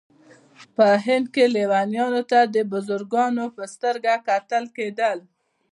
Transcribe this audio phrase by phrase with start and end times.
[0.75, 5.17] په هند کې لیونیانو ته د بزرګانو په سترګه کتل کېدل.